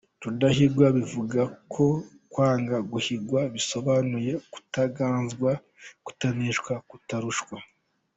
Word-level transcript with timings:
Rudahigwa 0.23 0.85
biva 0.95 1.43
ku 1.71 1.85
kwanga 2.31 2.77
guhigwa 2.91 3.39
bisobanuye 3.53 4.33
kutaganzwa, 4.53 5.51
kutaneshwa, 6.05 6.73
kutarushwa. 6.89 7.57